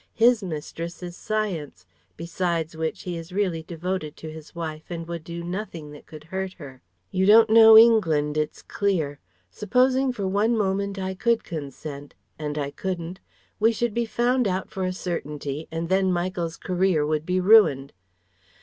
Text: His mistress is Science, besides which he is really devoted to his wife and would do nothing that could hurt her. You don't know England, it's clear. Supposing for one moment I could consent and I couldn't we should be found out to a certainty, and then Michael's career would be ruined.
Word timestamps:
His 0.15 0.41
mistress 0.41 1.03
is 1.03 1.15
Science, 1.15 1.85
besides 2.17 2.75
which 2.75 3.03
he 3.03 3.15
is 3.17 3.31
really 3.31 3.61
devoted 3.61 4.17
to 4.17 4.31
his 4.31 4.55
wife 4.55 4.85
and 4.89 5.07
would 5.07 5.23
do 5.23 5.43
nothing 5.43 5.91
that 5.91 6.07
could 6.07 6.23
hurt 6.23 6.53
her. 6.53 6.81
You 7.11 7.27
don't 7.27 7.51
know 7.51 7.77
England, 7.77 8.35
it's 8.35 8.63
clear. 8.63 9.19
Supposing 9.51 10.11
for 10.11 10.25
one 10.27 10.57
moment 10.57 10.97
I 10.97 11.13
could 11.13 11.43
consent 11.43 12.15
and 12.39 12.57
I 12.57 12.71
couldn't 12.71 13.19
we 13.59 13.71
should 13.71 13.93
be 13.93 14.05
found 14.07 14.47
out 14.47 14.71
to 14.71 14.81
a 14.81 14.91
certainty, 14.91 15.67
and 15.71 15.87
then 15.87 16.11
Michael's 16.11 16.57
career 16.57 17.05
would 17.05 17.23
be 17.23 17.39
ruined. 17.39 17.93